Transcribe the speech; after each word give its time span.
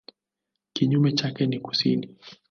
Kinyume 0.73 1.11
chake 1.11 1.45
ni 1.45 1.59
kusini. 1.59 2.15